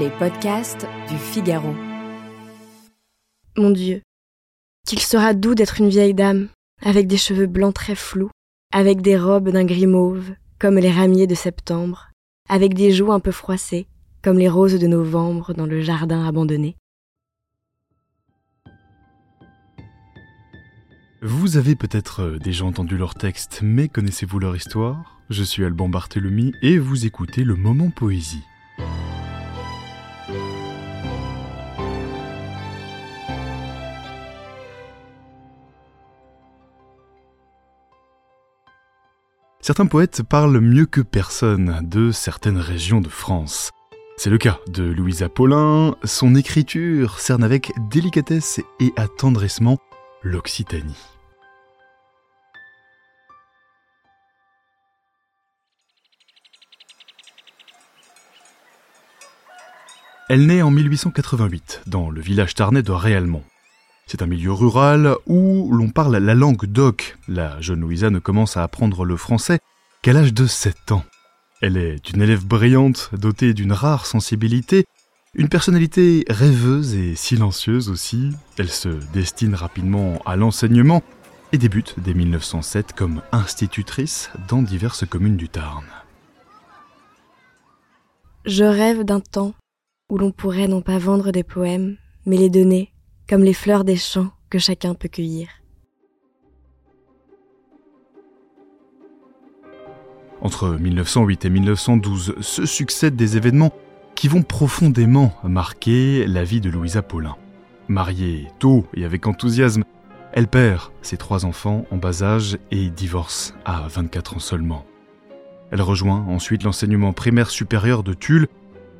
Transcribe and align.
Les 0.00 0.08
podcasts 0.08 0.86
du 1.10 1.18
Figaro. 1.18 1.74
Mon 3.58 3.70
Dieu, 3.70 4.00
qu'il 4.86 5.00
sera 5.00 5.34
doux 5.34 5.54
d'être 5.54 5.80
une 5.80 5.90
vieille 5.90 6.14
dame, 6.14 6.48
avec 6.82 7.06
des 7.06 7.18
cheveux 7.18 7.46
blancs 7.46 7.74
très 7.74 7.94
flous, 7.94 8.30
avec 8.72 9.02
des 9.02 9.18
robes 9.18 9.50
d'un 9.50 9.64
gris 9.64 9.86
mauve, 9.86 10.30
comme 10.58 10.78
les 10.78 10.90
ramiers 10.90 11.26
de 11.26 11.34
septembre, 11.34 12.10
avec 12.48 12.72
des 12.72 12.90
joues 12.90 13.12
un 13.12 13.20
peu 13.20 13.32
froissées, 13.32 13.86
comme 14.22 14.38
les 14.38 14.48
roses 14.48 14.78
de 14.78 14.86
novembre 14.86 15.52
dans 15.52 15.66
le 15.66 15.82
jardin 15.82 16.26
abandonné. 16.26 16.76
Vous 21.20 21.58
avez 21.58 21.76
peut-être 21.76 22.20
euh, 22.22 22.38
déjà 22.38 22.64
entendu 22.64 22.96
leur 22.96 23.14
texte, 23.14 23.60
mais 23.62 23.88
connaissez-vous 23.88 24.38
leur 24.38 24.56
histoire? 24.56 25.20
Je 25.28 25.42
suis 25.42 25.64
Alban 25.64 25.88
Barthélemy 25.88 26.54
et 26.62 26.78
vous 26.78 27.04
écoutez 27.04 27.44
le 27.44 27.56
Moment 27.56 27.90
Poésie. 27.90 28.42
Certains 39.64 39.86
poètes 39.86 40.24
parlent 40.24 40.58
mieux 40.58 40.86
que 40.86 41.00
personne 41.00 41.78
de 41.88 42.10
certaines 42.10 42.58
régions 42.58 43.00
de 43.00 43.08
France. 43.08 43.70
C'est 44.16 44.28
le 44.28 44.36
cas 44.36 44.58
de 44.66 44.82
Louisa 44.82 45.28
Paulin, 45.28 45.94
son 46.02 46.34
écriture 46.34 47.20
cerne 47.20 47.44
avec 47.44 47.70
délicatesse 47.88 48.60
et 48.80 48.92
attendrissement 48.96 49.78
l'Occitanie. 50.24 50.98
Elle 60.28 60.46
naît 60.46 60.62
en 60.62 60.72
1888 60.72 61.82
dans 61.86 62.10
le 62.10 62.20
village 62.20 62.56
tarnais 62.56 62.82
de 62.82 62.90
Réalmont. 62.90 63.44
C'est 64.06 64.22
un 64.22 64.26
milieu 64.26 64.52
rural 64.52 65.16
où 65.26 65.70
l'on 65.72 65.88
parle 65.88 66.16
la 66.16 66.34
langue 66.34 66.66
d'oc. 66.66 67.16
La 67.28 67.60
jeune 67.60 67.80
Louisa 67.80 68.10
ne 68.10 68.18
commence 68.18 68.56
à 68.56 68.62
apprendre 68.62 69.04
le 69.04 69.16
français 69.16 69.60
qu'à 70.02 70.12
l'âge 70.12 70.34
de 70.34 70.46
7 70.46 70.92
ans. 70.92 71.04
Elle 71.60 71.76
est 71.76 72.10
une 72.10 72.20
élève 72.20 72.44
brillante, 72.44 73.10
dotée 73.12 73.54
d'une 73.54 73.72
rare 73.72 74.06
sensibilité, 74.06 74.84
une 75.34 75.48
personnalité 75.48 76.24
rêveuse 76.28 76.94
et 76.94 77.14
silencieuse 77.14 77.88
aussi. 77.88 78.32
Elle 78.58 78.68
se 78.68 78.88
destine 79.12 79.54
rapidement 79.54 80.20
à 80.26 80.36
l'enseignement 80.36 81.02
et 81.52 81.58
débute 81.58 81.94
dès 81.98 82.14
1907 82.14 82.92
comme 82.92 83.22
institutrice 83.30 84.30
dans 84.48 84.60
diverses 84.60 85.06
communes 85.06 85.36
du 85.36 85.48
Tarn. 85.48 85.84
Je 88.44 88.64
rêve 88.64 89.04
d'un 89.04 89.20
temps 89.20 89.54
où 90.10 90.18
l'on 90.18 90.32
pourrait 90.32 90.68
non 90.68 90.82
pas 90.82 90.98
vendre 90.98 91.30
des 91.30 91.44
poèmes, 91.44 91.96
mais 92.26 92.36
les 92.36 92.50
donner, 92.50 92.91
comme 93.32 93.44
les 93.44 93.54
fleurs 93.54 93.84
des 93.84 93.96
champs 93.96 94.30
que 94.50 94.58
chacun 94.58 94.92
peut 94.92 95.08
cueillir. 95.08 95.48
Entre 100.42 100.68
1908 100.68 101.46
et 101.46 101.48
1912 101.48 102.34
se 102.42 102.66
succèdent 102.66 103.16
des 103.16 103.38
événements 103.38 103.72
qui 104.14 104.28
vont 104.28 104.42
profondément 104.42 105.32
marquer 105.44 106.26
la 106.26 106.44
vie 106.44 106.60
de 106.60 106.68
Louisa 106.68 107.00
Paulin. 107.00 107.36
Mariée 107.88 108.48
tôt 108.58 108.84
et 108.92 109.06
avec 109.06 109.26
enthousiasme, 109.26 109.84
elle 110.34 110.46
perd 110.46 110.90
ses 111.00 111.16
trois 111.16 111.46
enfants 111.46 111.86
en 111.90 111.96
bas 111.96 112.22
âge 112.22 112.58
et 112.70 112.90
divorce 112.90 113.54
à 113.64 113.88
24 113.88 114.36
ans 114.36 114.40
seulement. 114.40 114.84
Elle 115.70 115.80
rejoint 115.80 116.22
ensuite 116.28 116.64
l'enseignement 116.64 117.14
primaire 117.14 117.48
supérieur 117.48 118.02
de 118.02 118.12
Tulle 118.12 118.48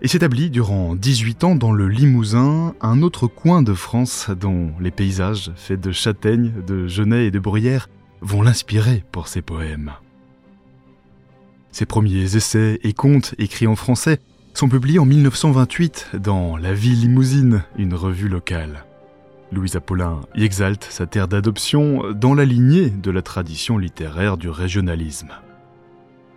et 0.03 0.09
s'établit 0.09 0.51
durant 0.51 0.97
18 0.97 1.45
ans 1.45 1.55
dans 1.55 1.73
le 1.73 1.87
Limousin, 1.87 2.75
un 2.81 3.03
autre 3.03 3.29
coin 3.29 3.63
de 3.63 3.73
France 3.73 4.31
dont 4.31 4.73
les 4.81 4.91
paysages 4.91 5.53
faits 5.55 5.81
de 5.81 5.93
châtaignes, 5.93 6.53
de 6.67 6.89
genêts 6.89 7.27
et 7.27 7.31
de 7.31 7.39
bruyères 7.39 7.89
vont 8.21 8.43
l'inspirer 8.43 9.05
pour 9.13 9.29
ses 9.29 9.43
poèmes. 9.43 9.93
Ses 11.71 11.87
premiers 11.87 12.37
essais 12.37 12.81
et 12.83 12.93
contes 12.93 13.37
écrits 13.39 13.69
en 13.69 13.77
français 13.77 14.19
sont 14.55 14.69
publiés 14.69 14.99
en 14.99 15.07
1928 15.07 16.11
dans 16.21 16.57
La 16.57 16.75
Vie 16.75 16.97
Limousine, 16.97 17.63
une 17.79 17.95
revue 17.95 18.29
locale. 18.29 18.85
Louise 19.53 19.77
Apollin 19.77 20.21
y 20.35 20.43
exalte 20.43 20.85
sa 20.91 21.07
terre 21.07 21.29
d'adoption 21.29 22.13
dans 22.13 22.35
la 22.35 22.45
lignée 22.45 22.91
de 22.91 23.11
la 23.13 23.23
tradition 23.23 23.79
littéraire 23.79 24.37
du 24.37 24.49
régionalisme. 24.49 25.31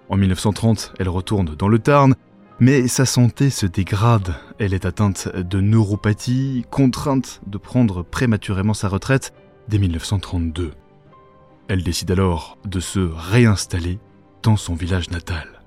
En 0.10 0.18
1930, 0.18 0.94
elle 1.00 1.10
retourne 1.10 1.56
dans 1.58 1.68
le 1.68 1.80
Tarn 1.80 2.14
mais 2.60 2.88
sa 2.88 3.06
santé 3.06 3.50
se 3.50 3.66
dégrade. 3.66 4.36
Elle 4.60 4.74
est 4.74 4.86
atteinte 4.86 5.30
de 5.36 5.60
neuropathie, 5.60 6.66
contrainte 6.70 7.42
de 7.48 7.58
prendre 7.58 8.04
prématurément 8.04 8.74
sa 8.74 8.88
retraite 8.88 9.34
dès 9.68 9.78
1932. 9.78 10.72
Elle 11.68 11.84
décide 11.84 12.12
alors 12.12 12.58
de 12.66 12.80
se 12.80 13.00
réinstaller 13.00 14.00
dans 14.44 14.56
son 14.56 14.76
village 14.76 15.10
natal. 15.10 15.62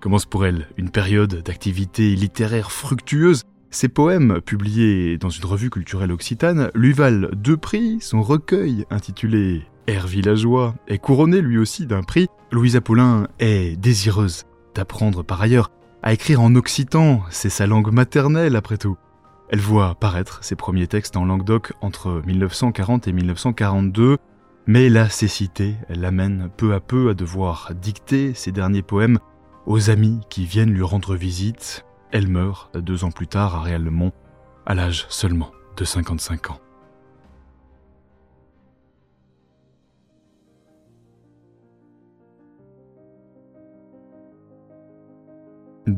Commence 0.00 0.26
pour 0.26 0.44
elle 0.44 0.68
une 0.76 0.90
période 0.90 1.42
d'activité 1.42 2.14
littéraire 2.14 2.70
fructueuse. 2.70 3.42
Ses 3.70 3.88
poèmes, 3.88 4.40
publiés 4.40 5.18
dans 5.18 5.28
une 5.28 5.44
revue 5.44 5.70
culturelle 5.70 6.12
occitane, 6.12 6.70
lui 6.74 6.92
valent 6.92 7.28
deux 7.32 7.56
prix. 7.56 7.98
Son 8.00 8.22
recueil, 8.22 8.84
intitulé 8.90 9.62
Air 9.86 10.06
villageois, 10.06 10.74
est 10.86 10.98
couronné 10.98 11.40
lui 11.40 11.58
aussi 11.58 11.86
d'un 11.86 12.02
prix. 12.02 12.28
Louise 12.52 12.76
Apollin 12.76 13.28
est 13.38 13.76
désireuse 13.76 14.44
d'apprendre 14.74 15.22
par 15.22 15.40
ailleurs 15.42 15.70
à 16.02 16.12
écrire 16.12 16.40
en 16.40 16.54
occitan, 16.54 17.22
c'est 17.30 17.50
sa 17.50 17.66
langue 17.66 17.92
maternelle 17.92 18.56
après 18.56 18.78
tout. 18.78 18.96
Elle 19.50 19.60
voit 19.60 19.94
paraître 19.94 20.44
ses 20.44 20.56
premiers 20.56 20.86
textes 20.86 21.16
en 21.16 21.24
langue 21.24 21.44
d'oc 21.44 21.72
entre 21.80 22.22
1940 22.26 23.08
et 23.08 23.12
1942, 23.12 24.18
mais 24.66 24.88
la 24.90 25.08
cécité 25.08 25.76
l'amène 25.88 26.50
peu 26.56 26.74
à 26.74 26.80
peu 26.80 27.10
à 27.10 27.14
devoir 27.14 27.72
dicter 27.74 28.34
ses 28.34 28.52
derniers 28.52 28.82
poèmes 28.82 29.18
aux 29.66 29.90
amis 29.90 30.20
qui 30.28 30.44
viennent 30.44 30.72
lui 30.72 30.82
rendre 30.82 31.14
visite. 31.14 31.84
Elle 32.10 32.28
meurt 32.28 32.76
deux 32.76 33.04
ans 33.04 33.10
plus 33.10 33.26
tard 33.26 33.54
à 33.54 33.62
Réalmont, 33.62 34.12
à 34.66 34.74
l'âge 34.74 35.06
seulement 35.08 35.52
de 35.76 35.84
55 35.84 36.50
ans. 36.50 36.60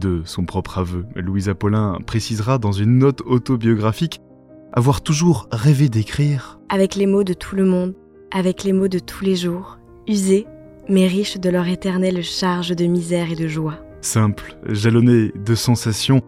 De 0.01 0.23
son 0.25 0.47
propre 0.47 0.79
aveu, 0.79 1.05
Louise 1.15 1.51
Apollin 1.51 1.99
précisera 2.07 2.57
dans 2.57 2.73
une 2.73 2.97
note 2.97 3.21
autobiographique 3.27 4.23
avoir 4.73 5.03
toujours 5.03 5.47
rêvé 5.53 5.91
d'écrire 5.91 6.59
avec 6.71 6.95
les 6.95 7.05
mots 7.07 7.23
de 7.23 7.35
tout 7.35 7.55
le 7.55 7.67
monde, 7.67 7.95
avec 8.31 8.65
les 8.65 8.73
mots 8.73 8.89
de 8.89 8.99
tous 8.99 9.25
les 9.25 9.37
jours, 9.37 9.79
usés, 10.09 10.47
mais 10.89 11.07
riches 11.07 11.37
de 11.39 11.51
leur 11.51 11.69
éternelle 11.69 12.23
charge 12.23 12.75
de 12.75 12.87
misère 12.87 13.31
et 13.31 13.37
de 13.37 13.47
joie. 13.47 13.75
Simple, 14.01 14.57
jalonné 14.71 15.33
de 15.35 15.55
sensations, 15.55 16.23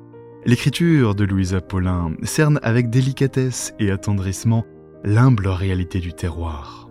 l'écriture 0.44 1.14
de 1.14 1.24
Louise 1.24 1.54
Apollin 1.54 2.12
cerne 2.24 2.60
avec 2.62 2.90
délicatesse 2.90 3.72
et 3.78 3.90
attendrissement 3.90 4.66
l'humble 5.02 5.48
réalité 5.48 5.98
du 5.98 6.12
terroir. 6.12 6.90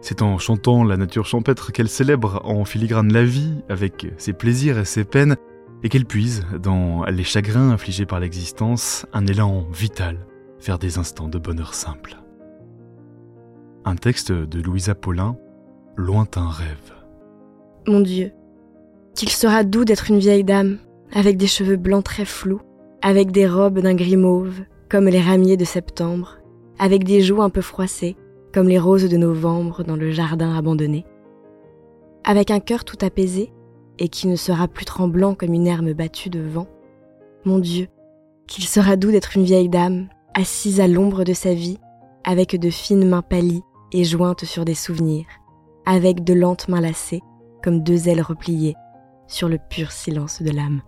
C'est 0.00 0.22
en 0.22 0.36
chantant 0.38 0.82
la 0.82 0.96
nature 0.96 1.26
champêtre 1.26 1.70
qu'elle 1.70 1.88
célèbre 1.88 2.40
en 2.42 2.64
filigrane 2.64 3.12
la 3.12 3.24
vie, 3.24 3.54
avec 3.68 4.08
ses 4.16 4.32
plaisirs 4.32 4.78
et 4.78 4.84
ses 4.84 5.04
peines, 5.04 5.36
et 5.82 5.88
qu'elle 5.88 6.04
puise 6.04 6.44
dans 6.60 7.04
les 7.04 7.24
chagrins 7.24 7.70
infligés 7.70 8.06
par 8.06 8.20
l'existence 8.20 9.06
un 9.12 9.26
élan 9.26 9.66
vital 9.72 10.26
vers 10.60 10.78
des 10.78 10.98
instants 10.98 11.28
de 11.28 11.38
bonheur 11.38 11.74
simple. 11.74 12.16
Un 13.84 13.96
texte 13.96 14.32
de 14.32 14.60
Louisa 14.60 14.94
Paulin, 14.94 15.36
Lointain 15.96 16.48
rêve. 16.48 16.92
Mon 17.86 18.00
Dieu, 18.00 18.32
qu'il 19.14 19.30
sera 19.30 19.64
doux 19.64 19.84
d'être 19.84 20.10
une 20.10 20.18
vieille 20.18 20.44
dame, 20.44 20.78
avec 21.12 21.36
des 21.36 21.46
cheveux 21.46 21.76
blancs 21.76 22.04
très 22.04 22.24
flous, 22.24 22.60
avec 23.02 23.30
des 23.30 23.48
robes 23.48 23.78
d'un 23.78 23.94
gris 23.94 24.16
mauve, 24.16 24.60
comme 24.88 25.06
les 25.06 25.20
ramiers 25.20 25.56
de 25.56 25.64
septembre, 25.64 26.38
avec 26.78 27.04
des 27.04 27.20
joues 27.20 27.42
un 27.42 27.50
peu 27.50 27.60
froissées, 27.60 28.16
comme 28.52 28.68
les 28.68 28.78
roses 28.78 29.08
de 29.08 29.16
novembre 29.16 29.84
dans 29.84 29.96
le 29.96 30.10
jardin 30.10 30.56
abandonné. 30.56 31.04
Avec 32.24 32.50
un 32.50 32.60
cœur 32.60 32.84
tout 32.84 32.98
apaisé, 33.00 33.52
et 33.98 34.08
qui 34.08 34.26
ne 34.26 34.36
sera 34.36 34.68
plus 34.68 34.84
tremblant 34.84 35.34
comme 35.34 35.54
une 35.54 35.66
herbe 35.66 35.92
battue 35.92 36.30
de 36.30 36.40
vent. 36.40 36.66
Mon 37.44 37.58
Dieu, 37.58 37.88
qu'il 38.46 38.64
sera 38.64 38.96
doux 38.96 39.10
d'être 39.10 39.36
une 39.36 39.44
vieille 39.44 39.68
dame, 39.68 40.08
assise 40.34 40.80
à 40.80 40.88
l'ombre 40.88 41.24
de 41.24 41.32
sa 41.32 41.54
vie, 41.54 41.78
avec 42.24 42.58
de 42.58 42.70
fines 42.70 43.08
mains 43.08 43.22
pâlies 43.22 43.62
et 43.92 44.04
jointes 44.04 44.44
sur 44.44 44.64
des 44.64 44.74
souvenirs, 44.74 45.26
avec 45.86 46.24
de 46.24 46.34
lentes 46.34 46.68
mains 46.68 46.80
lacées, 46.80 47.22
comme 47.62 47.82
deux 47.82 48.08
ailes 48.08 48.22
repliées, 48.22 48.74
sur 49.26 49.48
le 49.48 49.58
pur 49.70 49.92
silence 49.92 50.42
de 50.42 50.50
l'âme. 50.50 50.82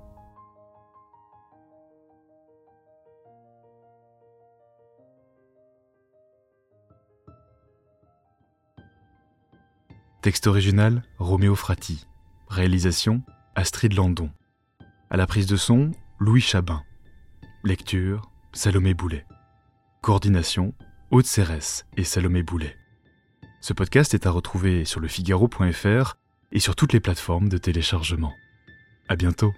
Texte 10.23 10.47
original, 10.47 11.03
Roméo 11.19 11.55
Frati. 11.55 12.07
Réalisation 12.51 13.23
Astrid 13.55 13.95
Landon. 13.95 14.29
À 15.09 15.17
la 15.17 15.29
prise 15.29 15.47
de 15.47 15.55
son, 15.55 15.93
Louis 16.19 16.41
Chabin. 16.41 16.83
Lecture, 17.63 18.29
Salomé 18.53 18.93
Boulet. 18.93 19.25
Coordination, 20.03 20.75
Aude 21.13 21.27
Cérès 21.27 21.87
et 21.97 22.03
Salomé 22.03 22.43
Boulet. 22.43 22.77
Ce 23.61 23.73
podcast 23.73 24.15
est 24.15 24.27
à 24.27 24.33
retrouver 24.33 24.85
sur 24.85 24.99
le 24.99 25.07
Figaro.fr 25.07 26.17
et 26.51 26.59
sur 26.59 26.75
toutes 26.75 26.93
les 26.93 26.99
plateformes 26.99 27.49
de 27.49 27.57
téléchargement. 27.57 28.33
À 29.09 29.15
bientôt. 29.15 29.55